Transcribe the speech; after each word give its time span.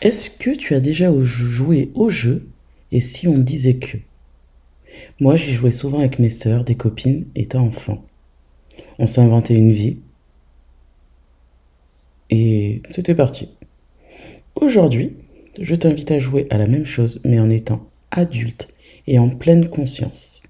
Est-ce 0.00 0.30
que 0.30 0.50
tu 0.50 0.74
as 0.74 0.80
déjà 0.80 1.12
joué 1.20 1.90
au 1.94 2.08
jeu? 2.08 2.48
Et 2.90 3.00
si 3.00 3.28
on 3.28 3.36
disait 3.36 3.74
que? 3.74 3.98
Moi, 5.20 5.36
j'y 5.36 5.52
jouais 5.52 5.70
souvent 5.70 5.98
avec 5.98 6.18
mes 6.18 6.30
sœurs, 6.30 6.64
des 6.64 6.74
copines, 6.74 7.26
étant 7.34 7.66
enfant. 7.66 8.02
On 8.98 9.06
s'est 9.06 9.20
inventé 9.20 9.54
une 9.54 9.72
vie 9.72 9.98
et 12.30 12.80
c'était 12.88 13.14
parti. 13.14 13.50
Aujourd'hui, 14.54 15.16
je 15.60 15.74
t'invite 15.74 16.10
à 16.12 16.18
jouer 16.18 16.46
à 16.50 16.56
la 16.56 16.66
même 16.66 16.86
chose 16.86 17.20
mais 17.24 17.38
en 17.38 17.50
étant 17.50 17.86
adulte 18.10 18.72
et 19.06 19.18
en 19.18 19.28
pleine 19.28 19.68
conscience. 19.68 20.42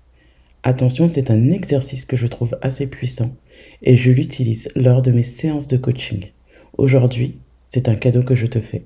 Attention, 0.63 1.09
c'est 1.09 1.31
un 1.31 1.51
exercice 1.51 2.05
que 2.05 2.17
je 2.17 2.27
trouve 2.29 2.57
assez 2.63 2.89
puissant 2.89 3.35
et 3.83 3.97
je 3.97 4.13
l'utilise 4.13 4.69
lors 4.77 5.03
de 5.03 5.11
mes 5.11 5.25
séances 5.25 5.67
de 5.67 5.77
coaching. 5.77 6.27
Aujourd'hui, 6.77 7.39
c'est 7.69 7.89
un 7.89 7.97
cadeau 7.97 8.23
que 8.23 8.37
je 8.37 8.47
te 8.47 8.61
fais. 8.61 8.85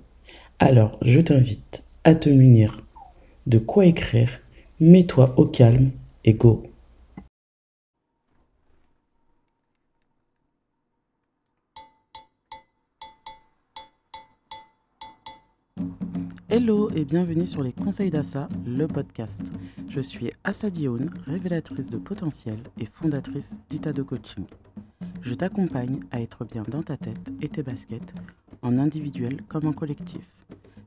Alors, 0.61 0.99
je 1.03 1.21
t'invite 1.21 1.85
à 2.05 2.15
te 2.15 2.29
munir 2.29 2.87
de 3.47 3.59
quoi 3.59 3.87
écrire, 3.87 4.41
mets-toi 4.79 5.35
au 5.37 5.47
calme 5.47 5.91
et 6.25 6.35
go. 6.35 6.63
Hello 16.49 16.89
et 16.95 17.05
bienvenue 17.05 17.49
sur 17.49 17.65
les 17.65 17.73
conseils 17.73 18.11
d'Assa, 18.11 18.49
le 18.65 18.87
podcast. 18.87 19.53
Je 19.89 20.01
suis 20.01 20.31
Assa 20.45 20.71
Dioun, 20.71 21.11
révélatrice 21.27 21.91
de 21.91 21.99
potentiel 21.99 22.59
et 22.79 22.87
fondatrice 22.87 23.59
d'Ita 23.69 23.93
de 23.93 24.03
Coaching. 24.03 24.45
Je 25.21 25.35
t'accompagne 25.35 25.99
à 26.13 26.21
être 26.21 26.45
bien 26.45 26.63
dans 26.69 26.85
ta 26.85 26.97
tête 26.97 27.33
et 27.43 27.49
tes 27.49 27.65
baskets, 27.65 28.15
en 28.63 28.79
individuel 28.79 29.43
comme 29.49 29.67
en 29.67 29.73
collectif. 29.73 30.34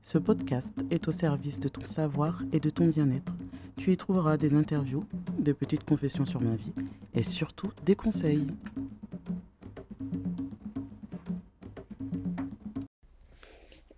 Ce 0.07 0.17
podcast 0.17 0.73
est 0.89 1.09
au 1.09 1.11
service 1.11 1.59
de 1.59 1.67
ton 1.67 1.83
savoir 1.83 2.41
et 2.53 2.61
de 2.61 2.69
ton 2.69 2.87
bien-être. 2.87 3.35
Tu 3.75 3.91
y 3.91 3.97
trouveras 3.97 4.37
des 4.37 4.53
interviews, 4.53 5.03
des 5.37 5.53
petites 5.53 5.83
confessions 5.83 6.23
sur 6.23 6.39
ma 6.39 6.55
vie 6.55 6.71
et 7.13 7.23
surtout 7.23 7.73
des 7.85 7.97
conseils. 7.97 8.47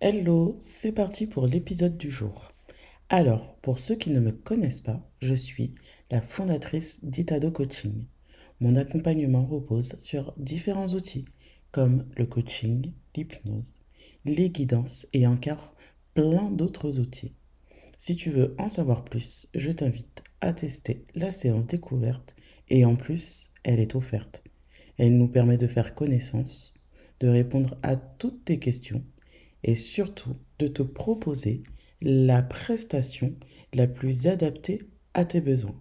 Hello, 0.00 0.54
c'est 0.58 0.90
parti 0.90 1.28
pour 1.28 1.46
l'épisode 1.46 1.96
du 1.96 2.10
jour. 2.10 2.50
Alors, 3.08 3.54
pour 3.62 3.78
ceux 3.78 3.94
qui 3.94 4.10
ne 4.10 4.18
me 4.18 4.32
connaissent 4.32 4.80
pas, 4.80 5.08
je 5.20 5.34
suis 5.34 5.76
la 6.10 6.22
fondatrice 6.22 7.04
d'Itado 7.04 7.52
Coaching. 7.52 8.06
Mon 8.58 8.74
accompagnement 8.74 9.46
repose 9.46 9.96
sur 10.00 10.34
différents 10.38 10.88
outils 10.88 11.26
comme 11.70 12.04
le 12.16 12.26
coaching, 12.26 12.90
l'hypnose, 13.14 13.76
les 14.24 14.50
guidances 14.50 15.06
et 15.12 15.28
encore 15.28 15.76
plein 16.14 16.50
d'autres 16.50 16.98
outils. 16.98 17.34
Si 17.98 18.16
tu 18.16 18.30
veux 18.30 18.54
en 18.58 18.68
savoir 18.68 19.04
plus, 19.04 19.48
je 19.54 19.70
t'invite 19.70 20.22
à 20.40 20.52
tester 20.52 21.04
la 21.14 21.32
séance 21.32 21.66
découverte 21.66 22.34
et 22.68 22.84
en 22.84 22.96
plus, 22.96 23.50
elle 23.62 23.80
est 23.80 23.94
offerte. 23.94 24.42
Elle 24.96 25.18
nous 25.18 25.28
permet 25.28 25.56
de 25.56 25.66
faire 25.66 25.94
connaissance, 25.94 26.74
de 27.20 27.28
répondre 27.28 27.78
à 27.82 27.96
toutes 27.96 28.44
tes 28.44 28.58
questions 28.58 29.04
et 29.62 29.74
surtout 29.74 30.36
de 30.58 30.66
te 30.66 30.82
proposer 30.82 31.62
la 32.00 32.42
prestation 32.42 33.34
la 33.74 33.86
plus 33.86 34.26
adaptée 34.26 34.88
à 35.14 35.24
tes 35.24 35.40
besoins. 35.40 35.80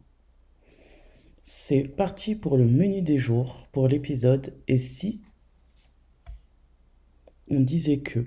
C'est 1.43 1.83
parti 1.83 2.35
pour 2.35 2.57
le 2.57 2.65
menu 2.65 3.01
des 3.01 3.17
jours, 3.17 3.67
pour 3.71 3.87
l'épisode. 3.87 4.53
Et 4.67 4.77
si 4.77 5.21
on 7.49 7.61
disait 7.61 7.99
que... 7.99 8.25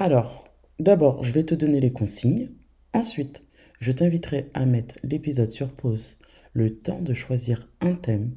Alors, 0.00 0.48
d'abord, 0.78 1.22
je 1.22 1.30
vais 1.30 1.42
te 1.42 1.54
donner 1.54 1.78
les 1.78 1.92
consignes. 1.92 2.48
Ensuite, 2.94 3.44
je 3.80 3.92
t'inviterai 3.92 4.48
à 4.54 4.64
mettre 4.64 4.94
l'épisode 5.04 5.52
sur 5.52 5.68
pause, 5.68 6.18
le 6.54 6.74
temps 6.74 7.02
de 7.02 7.12
choisir 7.12 7.68
un 7.82 7.92
thème. 7.92 8.34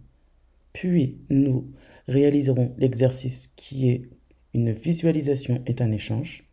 Puis, 0.73 1.19
nous 1.29 1.71
réaliserons 2.09 2.75
l'exercice 2.77 3.47
qui 3.55 3.89
est 3.89 4.09
une 4.53 4.73
visualisation 4.73 5.63
est 5.65 5.79
un 5.79 5.93
échange. 5.93 6.43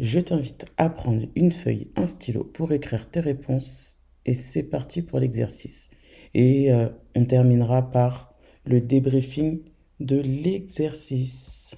Je 0.00 0.18
t'invite 0.18 0.64
à 0.78 0.88
prendre 0.88 1.26
une 1.36 1.52
feuille, 1.52 1.90
un 1.94 2.06
stylo 2.06 2.42
pour 2.42 2.72
écrire 2.72 3.10
tes 3.10 3.20
réponses 3.20 3.98
et 4.24 4.32
c'est 4.32 4.62
parti 4.62 5.02
pour 5.02 5.18
l'exercice. 5.18 5.90
Et 6.32 6.72
euh, 6.72 6.88
on 7.16 7.26
terminera 7.26 7.90
par 7.90 8.34
le 8.64 8.80
débriefing 8.80 9.60
de 10.00 10.16
l'exercice. 10.16 11.76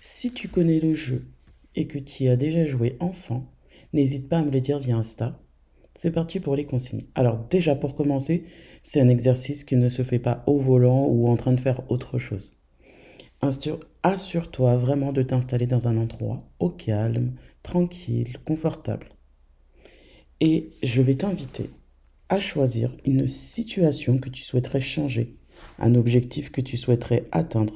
Si 0.00 0.32
tu 0.32 0.48
connais 0.48 0.78
le 0.78 0.94
jeu 0.94 1.26
et 1.74 1.88
que 1.88 1.98
tu 1.98 2.24
y 2.24 2.28
as 2.28 2.36
déjà 2.36 2.64
joué 2.64 2.96
enfant, 3.00 3.52
n'hésite 3.92 4.28
pas 4.28 4.38
à 4.38 4.44
me 4.44 4.50
le 4.50 4.60
dire 4.60 4.78
via 4.78 4.96
Insta. 4.96 5.40
C'est 5.98 6.12
parti 6.12 6.38
pour 6.38 6.54
les 6.54 6.64
consignes. 6.64 7.02
Alors 7.16 7.44
déjà 7.50 7.74
pour 7.74 7.96
commencer, 7.96 8.44
c'est 8.82 9.00
un 9.00 9.08
exercice 9.08 9.64
qui 9.64 9.74
ne 9.74 9.88
se 9.88 10.04
fait 10.04 10.20
pas 10.20 10.44
au 10.46 10.58
volant 10.58 11.06
ou 11.06 11.26
en 11.28 11.36
train 11.36 11.52
de 11.52 11.60
faire 11.60 11.90
autre 11.90 12.18
chose. 12.18 12.56
Assure-toi 14.02 14.76
vraiment 14.76 15.12
de 15.12 15.22
t'installer 15.22 15.66
dans 15.66 15.88
un 15.88 15.96
endroit 15.96 16.48
au 16.60 16.70
calme, 16.70 17.34
tranquille, 17.64 18.38
confortable. 18.44 19.08
Et 20.40 20.70
je 20.84 21.02
vais 21.02 21.16
t'inviter 21.16 21.70
à 22.28 22.38
choisir 22.38 22.96
une 23.04 23.26
situation 23.26 24.18
que 24.18 24.28
tu 24.28 24.42
souhaiterais 24.42 24.80
changer, 24.80 25.36
un 25.80 25.96
objectif 25.96 26.52
que 26.52 26.60
tu 26.60 26.76
souhaiterais 26.76 27.24
atteindre. 27.32 27.74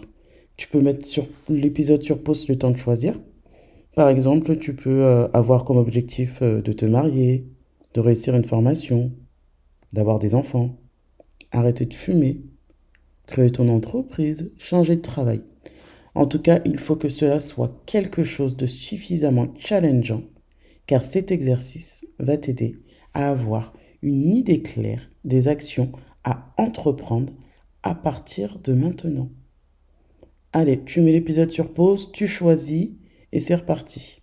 Tu 0.63 0.69
peux 0.69 0.81
mettre 0.81 1.05
sur 1.05 1.27
l'épisode 1.49 2.05
sur 2.05 2.23
pause 2.23 2.47
le 2.47 2.55
temps 2.55 2.71
de 2.71 2.77
choisir. 2.77 3.19
Par 3.97 4.09
exemple, 4.09 4.57
tu 4.59 4.77
peux 4.77 5.03
euh, 5.03 5.27
avoir 5.33 5.65
comme 5.65 5.77
objectif 5.77 6.39
euh, 6.41 6.63
de 6.63 6.73
te 6.73 6.85
marier, 6.85 7.49
de 7.95 8.01
réussir 8.01 8.37
une 8.37 8.45
formation, 8.45 9.11
d'avoir 9.93 10.21
des 10.21 10.37
enfants, 10.37 10.79
arrêter 11.51 11.85
de 11.85 11.95
fumer, 11.95 12.43
créer 13.27 13.51
ton 13.51 13.69
entreprise, 13.69 14.53
changer 14.57 14.95
de 14.95 15.03
travail. 15.03 15.43
En 16.15 16.27
tout 16.27 16.41
cas, 16.41 16.61
il 16.65 16.79
faut 16.79 16.95
que 16.95 17.09
cela 17.09 17.41
soit 17.41 17.83
quelque 17.85 18.23
chose 18.23 18.57
de 18.57 18.67
suffisamment 18.67 19.53
challengeant, 19.59 20.23
car 20.87 21.03
cet 21.03 21.33
exercice 21.33 22.07
va 22.21 22.37
t'aider 22.37 22.77
à 23.15 23.31
avoir 23.31 23.73
une 24.01 24.33
idée 24.33 24.63
claire 24.63 25.11
des 25.25 25.49
actions 25.49 25.91
à 26.23 26.55
entreprendre 26.57 27.33
à 27.83 27.97
partir 27.97 28.61
de 28.61 28.75
maintenant. 28.75 29.29
Allez, 30.53 30.83
tu 30.85 31.01
mets 31.01 31.13
l'épisode 31.13 31.51
sur 31.51 31.73
pause, 31.73 32.13
tu 32.13 32.27
choisis 32.27 32.91
et 33.33 33.41
c'est 33.41 33.55
reparti. 33.55 34.23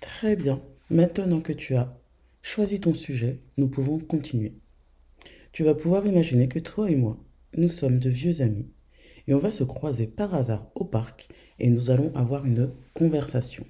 Très 0.00 0.36
bien. 0.36 0.62
Maintenant 0.90 1.40
que 1.40 1.52
tu 1.52 1.74
as 1.74 1.96
choisi 2.42 2.80
ton 2.80 2.94
sujet, 2.94 3.40
nous 3.56 3.68
pouvons 3.68 3.98
continuer 3.98 4.54
tu 5.56 5.64
vas 5.64 5.74
pouvoir 5.74 6.06
imaginer 6.06 6.48
que 6.48 6.58
toi 6.58 6.90
et 6.90 6.96
moi, 6.96 7.16
nous 7.56 7.66
sommes 7.66 7.98
de 7.98 8.10
vieux 8.10 8.42
amis 8.42 8.68
et 9.26 9.32
on 9.32 9.38
va 9.38 9.50
se 9.50 9.64
croiser 9.64 10.06
par 10.06 10.34
hasard 10.34 10.66
au 10.74 10.84
parc 10.84 11.28
et 11.58 11.70
nous 11.70 11.90
allons 11.90 12.14
avoir 12.14 12.44
une 12.44 12.74
conversation. 12.92 13.64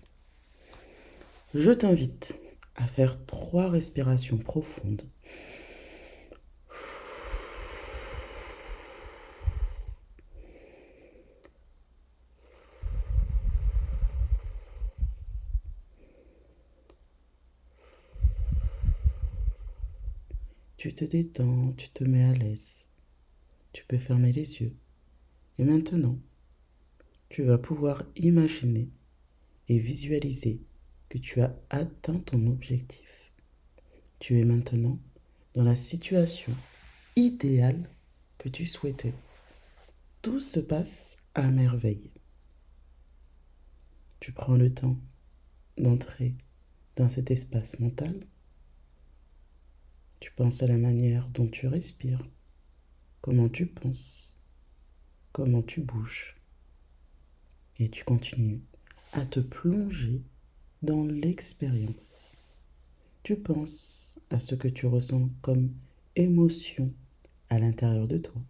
Je 1.55 1.71
t'invite 1.71 2.41
à 2.75 2.89
faire 2.89 3.25
trois 3.27 3.69
respirations 3.69 4.37
profondes. 4.37 5.03
Tu 20.87 20.95
te 20.95 21.05
détends, 21.05 21.73
tu 21.73 21.89
te 21.89 22.05
mets 22.05 22.23
à 22.23 22.33
l'aise. 22.33 22.93
Tu 23.73 23.85
peux 23.89 23.99
fermer 23.99 24.31
les 24.31 24.61
yeux. 24.61 24.73
Et 25.59 25.65
maintenant, 25.65 26.17
tu 27.29 27.43
vas 27.43 27.59
pouvoir 27.59 28.05
imaginer 28.15 28.89
et 29.69 29.81
visualiser 29.81 30.61
que 31.09 31.19
tu 31.19 31.41
as 31.41 31.59
atteint 31.71 32.21
ton 32.21 32.47
objectif. 32.47 33.33
Tu 34.21 34.39
es 34.39 34.45
maintenant 34.45 35.01
dans 35.55 35.65
la 35.65 35.75
situation 35.75 36.55
idéale 37.17 37.91
que 38.39 38.49
tu 38.49 38.65
souhaitais. 38.65 39.15
Tout 40.23 40.39
se 40.39 40.61
passe 40.61 41.17
à 41.35 41.51
merveille. 41.51 42.13
Tu 44.21 44.31
prends 44.31 44.55
le 44.55 44.73
temps 44.73 44.97
d'entrer 45.79 46.37
dans 46.95 47.09
cet 47.09 47.33
espace 47.33 47.81
mental 47.81 48.15
tu 50.21 50.33
penses 50.33 50.63
à 50.63 50.67
la 50.67 50.79
manière 50.79 51.29
dont 51.29 51.47
tu 51.47 51.67
respires, 51.67 52.27
comment 53.21 53.49
tu 53.49 53.67
penses, 53.67 54.43
comment 55.33 55.63
tu 55.63 55.81
bouges. 55.81 56.37
Et 57.79 57.89
tu 57.89 58.05
continues 58.05 58.63
à 59.13 59.27
te 59.27 59.41
plonger 59.41 60.23
dans 60.83 61.05
l'expérience. 61.05 62.33
tu 63.23 63.37
penses 63.37 64.21
à 64.31 64.39
ce 64.39 64.55
que 64.55 64.69
tu 64.69 64.87
ressens 64.87 65.29
comme 65.43 65.73
émotion 66.15 66.93
à 67.51 67.59
l'intérieur 67.59 68.07
de 68.07 68.19
toi. 68.19 68.41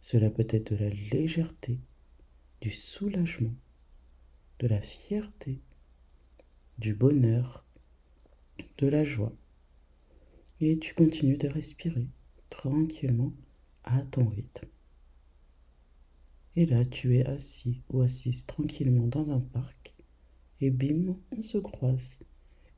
Cela 0.00 0.30
peut 0.30 0.46
être 0.48 0.72
de 0.72 0.76
la 0.76 0.90
légèreté, 0.90 1.78
du 2.60 2.70
soulagement, 2.70 3.54
de 4.60 4.66
la 4.66 4.80
fierté, 4.80 5.60
du 6.78 6.94
bonheur, 6.94 7.64
de 8.78 8.86
la 8.86 9.04
joie. 9.04 9.32
Et 10.60 10.78
tu 10.78 10.94
continues 10.94 11.36
de 11.36 11.48
respirer 11.48 12.08
tranquillement 12.48 13.32
à 13.84 14.00
ton 14.02 14.26
rythme. 14.26 14.68
Et 16.56 16.66
là, 16.66 16.84
tu 16.84 17.16
es 17.16 17.26
assis 17.26 17.82
ou 17.90 18.02
assise 18.02 18.46
tranquillement 18.46 19.06
dans 19.08 19.30
un 19.32 19.40
parc. 19.40 19.94
Et 20.60 20.70
bim, 20.70 21.16
on 21.36 21.42
se 21.42 21.58
croise. 21.58 22.20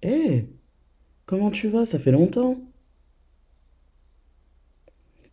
Hé 0.02 0.48
Comment 1.26 1.50
tu 1.50 1.68
vas? 1.68 1.84
Ça 1.84 1.98
fait 1.98 2.12
longtemps 2.12 2.58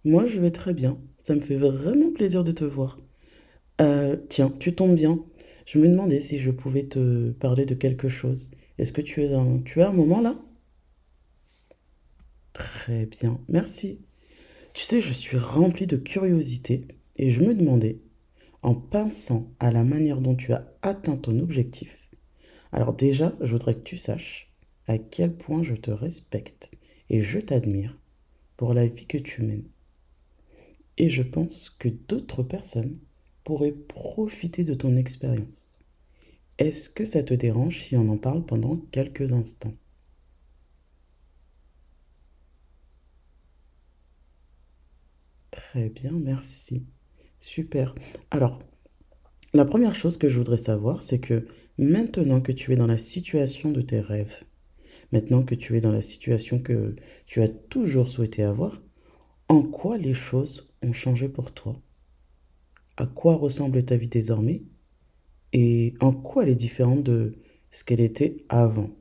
Moi, 0.04 0.25
je 0.25 0.40
vais 0.40 0.51
très 0.51 0.74
bien. 0.74 1.00
Ça 1.22 1.36
me 1.36 1.40
fait 1.40 1.57
vraiment 1.57 2.12
plaisir 2.12 2.44
de 2.44 2.51
te 2.51 2.66
voir. 2.66 3.00
Euh, 3.80 4.18
tiens, 4.28 4.51
tu 4.60 4.75
tombes 4.75 4.95
bien. 4.95 5.24
Je 5.66 5.80
me 5.80 5.88
demandais 5.88 6.19
si 6.19 6.40
je 6.40 6.51
pouvais 6.51 6.84
te 6.84 7.31
parler 7.31 7.66
de 7.66 7.75
quelque 7.75 8.10
chose. 8.10 8.51
Est-ce 8.78 8.92
que 8.92 9.01
tu, 9.01 9.24
es 9.24 9.34
un, 9.34 9.60
tu 9.60 9.81
as 9.81 9.90
un 9.90 9.94
moment 9.94 10.19
là? 10.19 10.36
Très 12.54 13.06
bien, 13.06 13.40
merci. 13.48 14.00
Tu 14.74 14.84
sais, 14.84 15.02
je 15.02 15.14
suis 15.14 15.38
rempli 15.38 15.88
de 15.88 15.98
curiosité 15.98 16.88
et 17.16 17.30
je 17.30 17.42
me 17.42 17.56
demandais, 17.56 18.00
en 18.62 18.76
pensant 18.76 19.52
à 19.60 19.72
la 19.72 19.84
manière 19.84 20.22
dont 20.22 20.36
tu 20.36 20.54
as 20.54 20.72
atteint 20.82 21.18
ton 21.18 21.40
objectif, 21.40 22.10
alors 22.72 22.94
déjà, 22.94 23.36
je 23.42 23.52
voudrais 23.52 23.76
que 23.76 23.84
tu 23.84 23.98
saches 23.98 24.52
à 24.88 24.98
quel 24.98 25.36
point 25.36 25.64
je 25.64 25.76
te 25.76 25.92
respecte 25.92 26.72
et 27.10 27.22
je 27.22 27.40
t'admire 27.40 28.00
pour 28.58 28.74
la 28.74 28.88
vie 28.88 29.06
que 29.06 29.18
tu 29.18 29.44
mènes. 29.44 29.70
Et 30.98 31.10
je 31.10 31.24
pense 31.24 31.70
que 31.70 31.90
d'autres 31.90 32.44
personnes 32.44 32.98
pourraient 33.44 33.72
profiter 33.74 34.64
de 34.64 34.74
ton 34.74 34.96
expérience. 34.96 35.80
Est-ce 36.58 36.90
que 36.90 37.06
ça 37.06 37.24
te 37.24 37.34
dérange 37.34 37.82
si 37.82 37.96
on 37.98 38.10
en 38.10 38.18
parle 38.18 38.46
pendant 38.46 38.78
quelques 38.92 39.34
instants? 39.34 39.74
Très 45.74 45.90
bien, 45.90 46.12
merci. 46.12 46.86
Super. 47.40 47.96
Alors, 48.30 48.60
la 49.56 49.66
première 49.66 49.96
chose 49.96 50.18
que 50.18 50.30
je 50.30 50.38
voudrais 50.38 50.60
savoir, 50.60 51.02
c'est 51.02 51.18
que 51.18 51.48
maintenant 51.80 52.42
que 52.42 52.52
tu 52.52 52.72
es 52.72 52.75
dans 52.75 52.86
la 52.86 53.00
situation 53.00 53.72
de 53.72 53.81
tes 53.81 54.00
rêves, 54.00 54.44
maintenant 55.12 55.42
que 55.42 55.56
tu 55.56 55.75
es 55.75 55.80
dans 55.80 55.92
la 55.92 56.04
situation 56.04 56.60
que 56.60 56.96
tu 57.25 57.42
as 57.42 57.48
toujours 57.48 58.08
souhaité 58.08 58.44
avoir, 58.44 58.84
en 59.50 59.64
quoi 59.64 59.98
les 59.98 60.14
choses 60.14 60.75
ont 60.84 60.94
changé 60.94 61.28
pour 61.28 61.52
toi? 61.52 61.81
À 62.96 63.08
quoi 63.08 63.36
ressemble 63.36 63.84
ta 63.84 63.98
vie 63.98 64.10
désormais? 64.10 64.62
Et 65.54 65.96
en 66.02 66.12
quoi 66.12 66.44
elle 66.44 66.50
est 66.50 66.56
différente 66.56 67.02
de 67.02 67.34
ce 67.72 67.84
qu'elle 67.84 68.00
était 68.00 68.46
avant? 68.48 68.92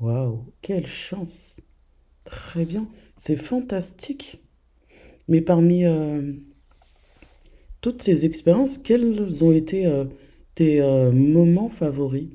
Waouh, 0.00 0.44
quelle 0.60 0.86
chance! 0.86 1.60
Très 2.24 2.64
bien, 2.64 2.88
c'est 3.16 3.36
fantastique. 3.36 4.40
Mais 5.28 5.40
parmi 5.42 5.84
euh, 5.86 6.34
toutes 7.80 8.02
ces 8.02 8.26
expériences, 8.26 8.78
quels 8.78 9.44
ont 9.44 9.52
été 9.52 9.86
euh, 9.86 10.04
tes 10.54 10.80
euh, 10.80 11.12
moments 11.12 11.68
favoris? 11.68 12.28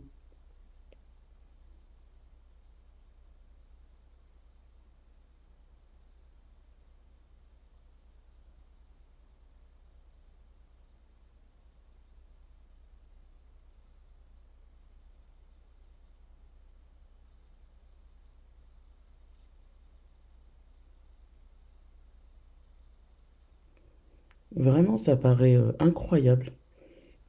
Vraiment, 24.55 24.97
ça 24.97 25.15
paraît 25.17 25.55
euh, 25.55 25.71
incroyable. 25.79 26.53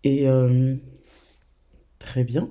Et 0.04 0.28
euh, 0.28 0.76
très 1.98 2.24
bien. 2.24 2.48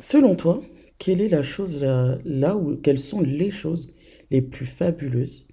Selon 0.00 0.36
toi, 0.36 0.62
quelle 0.98 1.20
est 1.20 1.28
la 1.28 1.42
chose 1.42 1.80
là, 1.80 2.18
là 2.24 2.56
où, 2.56 2.76
quelles 2.76 2.98
sont 2.98 3.20
les 3.20 3.50
choses 3.50 3.94
les 4.30 4.42
plus 4.42 4.66
fabuleuses 4.66 5.48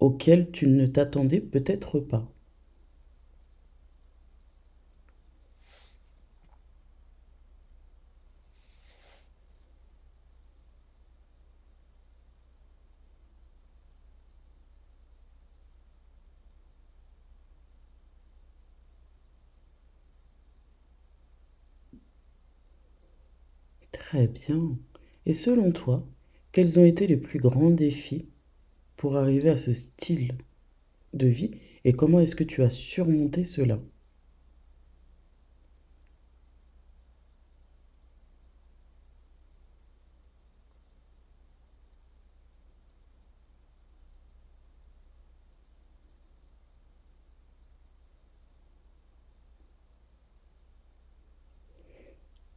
auxquelles 0.00 0.50
tu 0.50 0.66
ne 0.66 0.86
t'attendais 0.86 1.40
peut-être 1.40 1.98
pas? 1.98 2.30
Très 24.12 24.28
bien. 24.28 24.76
Et 25.24 25.32
selon 25.32 25.72
toi, 25.72 26.06
quels 26.52 26.78
ont 26.78 26.84
été 26.84 27.06
les 27.06 27.16
plus 27.16 27.38
grands 27.38 27.70
défis 27.70 28.28
pour 28.96 29.16
arriver 29.16 29.48
à 29.50 29.56
ce 29.56 29.72
style 29.72 30.32
de 31.14 31.28
vie 31.28 31.52
et 31.84 31.94
comment 31.94 32.20
est-ce 32.20 32.36
que 32.36 32.44
tu 32.44 32.62
as 32.62 32.70
surmonté 32.70 33.44
cela? 33.44 33.80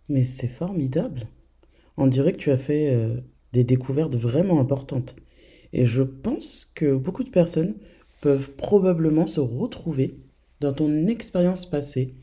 Mais 0.10 0.24
c'est 0.24 0.48
formidable. 0.48 1.28
On 1.98 2.08
dirait 2.08 2.34
que 2.34 2.38
tu 2.38 2.52
as 2.52 2.58
fait 2.58 2.94
euh, 2.94 3.22
des 3.54 3.64
découvertes 3.64 4.16
vraiment 4.16 4.60
importantes. 4.60 5.16
Et 5.74 5.86
je 5.86 6.04
pense 6.04 6.66
que 6.66 6.96
beaucoup 6.96 7.24
de 7.24 7.30
personnes 7.30 7.76
peuvent 8.22 8.52
probablement 8.52 9.28
se 9.28 9.40
retrouver 9.40 10.20
dans 10.62 10.72
ton 10.72 11.08
expérience 11.08 11.70
passée, 11.70 12.16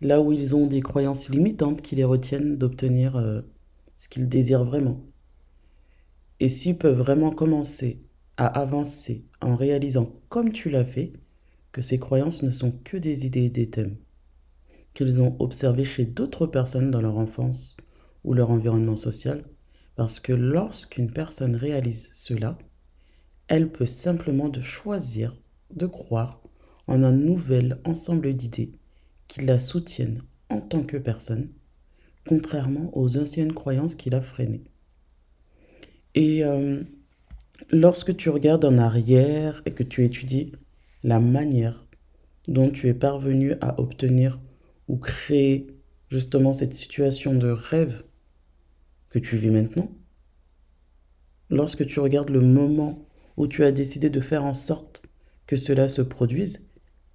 là 0.00 0.20
où 0.20 0.32
ils 0.32 0.54
ont 0.56 0.66
des 0.66 0.80
croyances 0.80 1.28
limitantes 1.30 1.82
qui 1.82 1.96
les 1.96 2.04
retiennent 2.04 2.56
d'obtenir 2.56 3.16
euh, 3.16 3.42
ce 3.96 4.08
qu'ils 4.08 4.28
désirent 4.28 4.64
vraiment. 4.64 5.00
Et 6.40 6.48
s'ils 6.48 6.78
peuvent 6.78 6.98
vraiment 6.98 7.30
commencer 7.30 8.02
à 8.36 8.46
avancer 8.46 9.24
en 9.40 9.54
réalisant 9.54 10.10
comme 10.28 10.52
tu 10.52 10.70
l'as 10.70 10.84
fait, 10.84 11.12
que 11.72 11.82
ces 11.82 11.98
croyances 11.98 12.42
ne 12.42 12.50
sont 12.50 12.72
que 12.84 12.96
des 12.96 13.26
idées 13.26 13.44
et 13.44 13.50
des 13.50 13.70
thèmes 13.70 13.96
qu'ils 14.94 15.22
ont 15.22 15.36
observés 15.38 15.84
chez 15.84 16.04
d'autres 16.04 16.46
personnes 16.46 16.90
dans 16.90 17.00
leur 17.00 17.16
enfance 17.16 17.76
ou 18.24 18.34
leur 18.34 18.50
environnement 18.50 18.96
social, 18.96 19.44
parce 19.96 20.20
que 20.20 20.32
lorsqu'une 20.32 21.12
personne 21.12 21.56
réalise 21.56 22.10
cela, 22.14 22.58
elle 23.48 23.70
peut 23.70 23.86
simplement 23.86 24.48
de 24.48 24.60
choisir 24.60 25.36
de 25.74 25.86
croire 25.86 26.40
en 26.86 27.02
un 27.02 27.12
nouvel 27.12 27.80
ensemble 27.84 28.34
d'idées 28.34 28.72
qui 29.28 29.44
la 29.44 29.58
soutiennent 29.58 30.22
en 30.48 30.60
tant 30.60 30.82
que 30.82 30.96
personne, 30.96 31.48
contrairement 32.26 32.90
aux 32.96 33.16
anciennes 33.16 33.52
croyances 33.52 33.94
qui 33.94 34.10
la 34.10 34.20
freinaient. 34.20 34.64
Et 36.14 36.44
euh, 36.44 36.82
lorsque 37.70 38.16
tu 38.16 38.28
regardes 38.28 38.64
en 38.64 38.78
arrière 38.78 39.62
et 39.64 39.72
que 39.72 39.82
tu 39.82 40.04
étudies 40.04 40.52
la 41.02 41.18
manière 41.18 41.86
dont 42.48 42.70
tu 42.70 42.88
es 42.88 42.94
parvenu 42.94 43.54
à 43.60 43.80
obtenir 43.80 44.40
ou 44.88 44.96
créer 44.96 45.68
justement 46.10 46.52
cette 46.52 46.74
situation 46.74 47.34
de 47.34 47.48
rêve 47.48 48.04
que 49.12 49.18
tu 49.18 49.36
vis 49.36 49.50
maintenant. 49.50 49.92
Lorsque 51.50 51.86
tu 51.86 52.00
regardes 52.00 52.30
le 52.30 52.40
moment 52.40 53.06
où 53.36 53.46
tu 53.46 53.62
as 53.64 53.70
décidé 53.72 54.08
de 54.10 54.20
faire 54.20 54.44
en 54.44 54.54
sorte 54.54 55.02
que 55.46 55.56
cela 55.56 55.86
se 55.88 56.00
produise, 56.02 56.68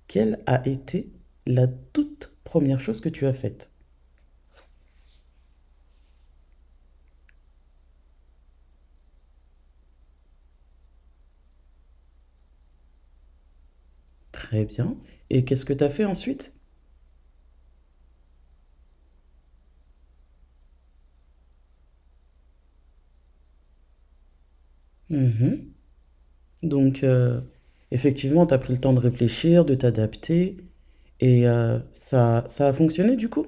quelle 0.08 0.40
a 0.46 0.66
été 0.68 1.12
la 1.48 1.68
toute 1.68 2.38
première 2.44 2.80
chose 2.80 3.02
que 3.02 3.10
tu 3.10 3.26
as 3.26 3.34
faite? 3.34 3.72
Très 14.32 14.64
bien. 14.66 14.98
Et 15.30 15.44
qu'est-ce 15.46 15.66
que 15.66 15.74
tu 15.74 15.84
as 15.84 15.90
fait 15.90 16.06
ensuite? 16.06 16.57
Mhm. 25.10 25.74
Donc, 26.64 27.04
euh, 27.04 27.42
effectivement, 27.92 28.46
tu 28.48 28.54
as 28.54 28.58
pris 28.58 28.74
le 28.74 28.80
temps 28.80 28.94
de 28.94 29.00
réfléchir, 29.00 29.66
de 29.66 29.76
t'adapter, 29.76 30.58
et 31.22 31.48
euh, 31.48 31.80
ça, 31.94 32.46
ça 32.50 32.68
a 32.70 32.74
fonctionné 32.74 33.16
du 33.16 33.30
coup? 33.30 33.48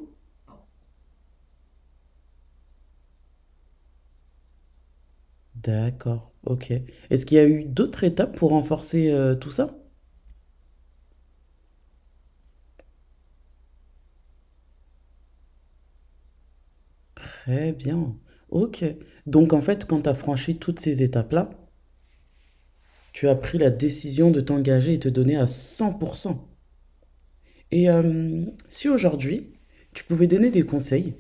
D'accord, 5.56 6.32
ok. 6.46 6.72
Est-ce 7.12 7.26
qu'il 7.28 7.38
y 7.38 7.40
a 7.42 7.48
eu 7.48 7.64
d'autres 7.64 8.04
étapes 8.04 8.36
pour 8.36 8.50
renforcer 8.52 9.12
euh, 9.12 9.36
tout 9.36 9.52
ça? 9.52 9.76
Très 17.14 17.72
bien, 17.72 18.16
ok. 18.52 18.84
Donc, 19.26 19.54
en 19.54 19.62
fait, 19.62 19.86
quand 19.86 20.02
tu 20.02 20.10
as 20.10 20.14
franchi 20.14 20.58
toutes 20.58 20.80
ces 20.80 21.04
étapes-là, 21.04 21.50
tu 23.14 23.28
as 23.28 23.36
pris 23.36 23.58
la 23.58 23.70
décision 23.70 24.32
de 24.32 24.42
t'engager 24.42 24.94
et 24.94 25.00
te 25.00 25.10
donner 25.10 25.36
à 25.36 25.46
100%. 25.46 26.38
Et 27.72 27.90
euh, 27.90 28.46
si 28.68 28.90
aujourd'hui, 28.90 29.54
tu 29.94 30.04
pouvais 30.04 30.28
donner 30.28 30.52
des 30.52 30.64
conseils 30.64 31.16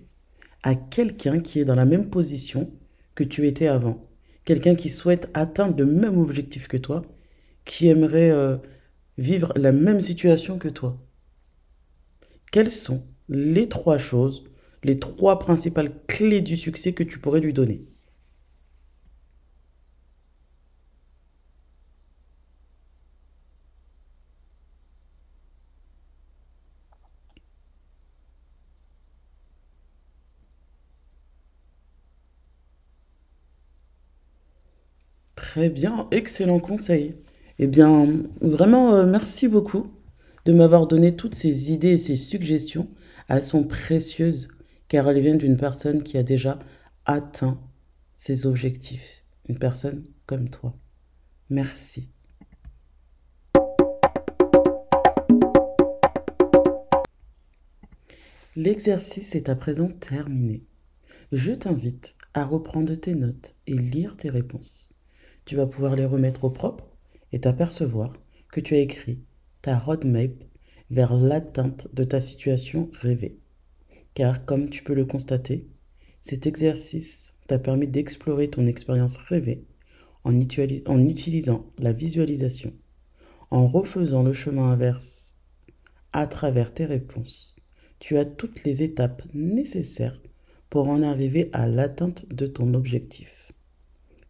à 0.64 0.76
quelqu'un 0.76 1.40
qui 1.40 1.60
est 1.60 1.66
dans 1.66 1.76
la 1.76 1.86
même 1.86 2.10
position 2.10 2.72
que 3.16 3.24
tu 3.24 3.48
étais 3.48 3.68
avant, 3.68 4.08
quelqu'un 4.46 4.76
qui 4.76 4.90
souhaite 4.90 5.30
atteindre 5.34 5.78
le 5.78 5.86
même 5.86 6.18
objectif 6.18 6.68
que 6.68 6.78
toi, 6.78 7.04
qui 7.66 7.88
aimerait 7.88 8.32
euh, 8.32 8.58
vivre 9.18 9.54
la 9.56 9.72
même 9.72 10.02
situation 10.02 10.58
que 10.58 10.70
toi, 10.70 10.98
quelles 12.52 12.72
sont 12.72 13.04
les 13.28 13.70
trois 13.70 13.98
choses, 13.98 14.44
les 14.84 15.00
trois 15.00 15.40
principales 15.40 15.94
clés 16.08 16.42
du 16.42 16.58
succès 16.58 16.94
que 16.94 17.04
tu 17.04 17.20
pourrais 17.20 17.42
lui 17.42 17.54
donner? 17.54 17.82
Très 35.36 35.70
bien, 35.70 36.08
excellent 36.12 36.60
conseil. 36.60 37.16
Eh 37.60 37.68
bien, 37.68 38.08
vraiment, 38.42 38.96
euh, 38.96 39.06
merci 39.06 39.48
beaucoup 39.48 39.92
de 40.46 40.54
m'avoir 40.54 40.88
donné 40.88 41.16
toutes 41.16 41.36
ces 41.36 41.72
idées 41.72 41.94
et 41.94 41.98
ces 41.98 42.16
suggestions. 42.16 42.88
Elles 43.28 43.44
sont 43.44 43.64
précieuses 43.64 44.50
car 44.90 45.08
elles 45.10 45.22
viennent 45.22 45.38
d'une 45.38 45.58
personne 45.58 46.04
qui 46.04 46.18
a 46.18 46.24
déjà 46.24 46.60
atteint 47.06 47.62
ses 48.14 48.46
objectifs. 48.46 49.24
Une 49.48 49.58
personne 49.58 50.04
comme 50.26 50.50
toi. 50.50 50.76
Merci. 51.50 52.10
L'exercice 58.56 59.36
est 59.36 59.48
à 59.48 59.56
présent 59.56 59.88
terminé. 59.88 60.66
Je 61.32 61.54
t'invite 61.54 62.16
à 62.34 62.44
reprendre 62.44 62.94
tes 62.96 63.16
notes 63.16 63.56
et 63.68 63.74
lire 63.74 64.18
tes 64.18 64.30
réponses. 64.30 64.94
Tu 65.46 65.56
vas 65.56 65.68
pouvoir 65.68 65.96
les 65.96 66.06
remettre 66.06 66.44
au 66.44 66.50
propre 66.50 66.90
et 67.32 67.40
t'apercevoir 67.40 68.14
que 68.52 68.60
tu 68.60 68.76
as 68.76 68.80
écrit 68.80 69.24
ta 69.62 69.78
roadmap 69.78 70.32
vers 70.90 71.16
l'atteinte 71.16 71.88
de 71.94 72.04
ta 72.04 72.20
situation 72.20 72.90
rêvée. 72.94 73.40
Car 74.20 74.44
comme 74.44 74.70
tu 74.70 74.84
peux 74.84 74.96
le 74.96 75.06
constater, 75.06 75.70
cet 76.22 76.46
exercice 76.46 77.32
t'a 77.48 77.58
permis 77.58 77.88
d'explorer 77.88 78.50
ton 78.50 78.66
expérience 78.66 79.16
rêvée 79.16 79.64
en, 80.26 80.34
utili- 80.34 80.84
en 80.88 81.00
utilisant 81.00 81.72
la 81.78 81.94
visualisation, 81.94 82.74
en 83.50 83.66
refaisant 83.66 84.22
le 84.22 84.34
chemin 84.34 84.72
inverse 84.72 85.38
à 86.12 86.28
travers 86.28 86.74
tes 86.74 86.84
réponses. 86.84 87.66
Tu 88.00 88.18
as 88.18 88.26
toutes 88.26 88.66
les 88.66 88.84
étapes 88.84 89.24
nécessaires 89.34 90.22
pour 90.70 90.90
en 90.90 91.02
arriver 91.02 91.50
à 91.54 91.70
l'atteinte 91.70 92.28
de 92.28 92.46
ton 92.46 92.74
objectif. 92.74 93.54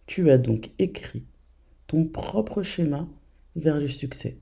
Tu 0.05 0.29
as 0.29 0.38
donc 0.38 0.69
écrit 0.77 1.25
ton 1.88 2.05
propre 2.05 2.62
schéma 2.62 3.10
vers 3.55 3.79
le 3.79 3.88
succès. 3.88 4.38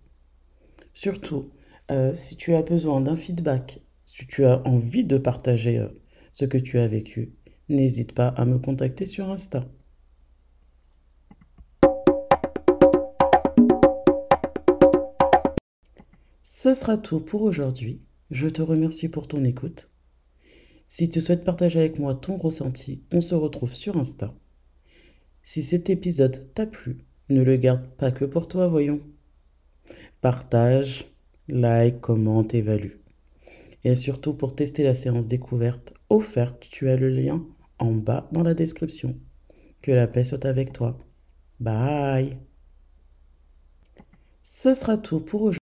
Surtout, 0.94 1.51
euh, 1.89 2.13
si 2.16 2.36
tu 2.36 2.54
as 2.54 2.63
besoin 2.63 3.00
d'un 3.00 3.16
feedback, 3.16 3.80
si 4.18 4.26
tu 4.26 4.46
as 4.46 4.68
envie 4.68 5.04
de 5.04 5.20
partager 5.20 5.78
euh, 5.78 5.90
ce 6.34 6.46
que 6.46 6.58
tu 6.58 6.80
as 6.80 6.88
vécu, 6.88 7.36
n'hésite 7.70 8.14
pas 8.14 8.30
à 8.30 8.46
me 8.46 8.58
contacter 8.58 9.06
sur 9.06 9.30
Insta. 9.30 9.70
Ce 16.42 16.74
sera 16.74 16.98
tout 16.98 17.20
pour 17.20 17.44
aujourd'hui. 17.44 18.02
Je 18.32 18.48
te 18.50 18.64
remercie 18.64 19.08
pour 19.08 19.28
ton 19.28 19.44
écoute. 19.44 19.92
Si 20.88 21.10
tu 21.10 21.22
souhaites 21.22 21.44
partager 21.44 21.80
avec 21.80 22.00
moi 22.00 22.16
ton 22.16 22.38
ressenti, 22.38 23.04
on 23.12 23.22
se 23.22 23.36
retrouve 23.36 23.76
sur 23.76 23.98
Insta. 23.98 24.34
Si 25.44 25.62
cet 25.62 25.92
épisode 25.92 26.52
t'a 26.56 26.66
plu, 26.66 27.06
ne 27.30 27.44
le 27.44 27.56
garde 27.56 27.86
pas 28.00 28.10
que 28.10 28.26
pour 28.26 28.48
toi, 28.48 28.68
voyons. 28.68 29.02
Partage, 30.22 31.06
like, 31.50 32.02
commente, 32.02 32.56
évalue. 32.56 33.07
Et 33.84 33.96
surtout 33.96 34.34
pour 34.34 34.56
tester 34.56 34.84
la 34.84 34.94
séance 34.94 35.28
découverte 35.28 35.94
offerte, 36.10 36.68
tu 36.70 36.90
as 36.90 36.96
le 36.96 37.10
lien 37.10 37.46
en 37.80 37.92
bas 37.92 38.28
dans 38.32 38.44
la 38.44 38.54
description. 38.54 39.18
Que 39.82 39.92
la 39.92 40.08
paix 40.08 40.24
soit 40.24 40.46
avec 40.46 40.74
toi. 40.74 40.98
Bye. 41.60 42.38
Ce 44.44 44.74
sera 44.74 44.98
tout 44.98 45.20
pour 45.20 45.42
aujourd'hui. 45.42 45.67